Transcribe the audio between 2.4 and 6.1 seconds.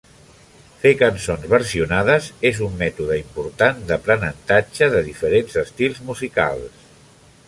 és un mètode important d'aprenentatge de diferents estils